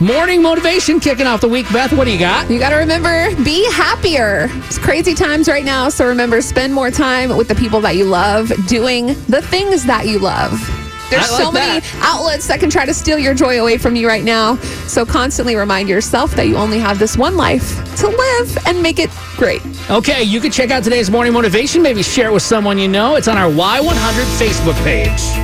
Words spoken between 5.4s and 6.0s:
right now.